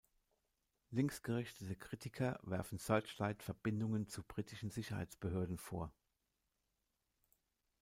[0.89, 5.93] Linksgerichtete Kritiker werfen "Searchlight" Verbindungen zu britischen Sicherheitsbehörden vor.